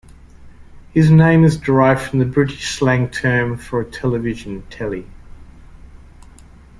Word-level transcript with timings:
His 0.95 1.11
name 1.11 1.43
is 1.43 1.57
derived 1.57 2.01
from 2.01 2.17
the 2.17 2.25
British 2.25 2.71
slang 2.75 3.07
term 3.11 3.55
for 3.55 3.81
a 3.81 3.85
television, 3.85 4.63
"telly". 4.71 5.05